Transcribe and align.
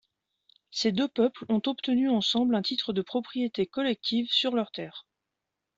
Ces 0.71 0.91
deux 0.91 1.07
peuples 1.07 1.45
ont 1.47 1.61
obtenu 1.67 2.09
ensemble 2.09 2.55
un 2.55 2.63
titre 2.63 2.91
de 2.91 3.03
propriété 3.03 3.67
collective 3.67 4.31
sur 4.31 4.55
leurs 4.55 4.71
terres. 4.71 5.05